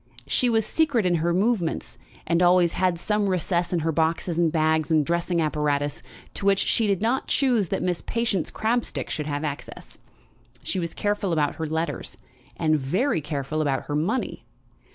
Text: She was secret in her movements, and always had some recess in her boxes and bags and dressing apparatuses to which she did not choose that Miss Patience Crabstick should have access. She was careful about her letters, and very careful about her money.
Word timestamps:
She 0.25 0.49
was 0.49 0.65
secret 0.65 1.05
in 1.05 1.13
her 1.21 1.31
movements, 1.31 1.99
and 2.25 2.41
always 2.41 2.73
had 2.73 2.97
some 2.99 3.29
recess 3.29 3.71
in 3.71 3.81
her 3.81 3.91
boxes 3.91 4.39
and 4.39 4.51
bags 4.51 4.89
and 4.89 5.05
dressing 5.05 5.39
apparatuses 5.39 6.01
to 6.33 6.45
which 6.47 6.57
she 6.57 6.87
did 6.87 7.03
not 7.03 7.27
choose 7.27 7.69
that 7.69 7.83
Miss 7.83 8.01
Patience 8.01 8.49
Crabstick 8.49 9.11
should 9.11 9.27
have 9.27 9.43
access. 9.43 9.99
She 10.63 10.79
was 10.79 10.95
careful 10.95 11.31
about 11.31 11.57
her 11.57 11.67
letters, 11.67 12.17
and 12.57 12.79
very 12.79 13.21
careful 13.21 13.61
about 13.61 13.83
her 13.83 13.95
money. 13.95 14.43